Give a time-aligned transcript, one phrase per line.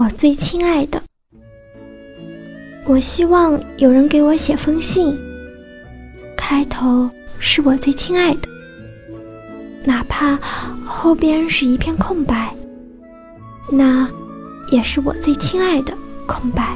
[0.00, 1.02] 我最亲爱的。
[2.86, 5.14] 我希望有人给我写封信。
[6.34, 8.48] 开头是我最亲爱的。
[9.84, 10.38] 哪怕
[10.86, 12.50] 后边是一片空白。
[13.70, 14.08] 那
[14.72, 15.92] 也是我最亲爱的
[16.26, 16.74] 空白。